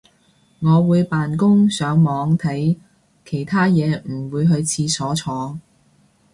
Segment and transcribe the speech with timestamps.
[0.61, 2.75] 我會扮工上網睇
[3.23, 5.59] 其他嘢唔會去廁所坐